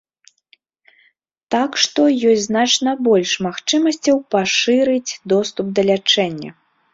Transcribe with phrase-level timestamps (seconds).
[1.55, 6.51] Так што ёсць значна больш магчымасцяў пашырыць доступ да лячэння.